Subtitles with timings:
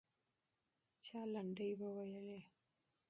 [1.05, 2.39] څوک لنډۍ وویلې؟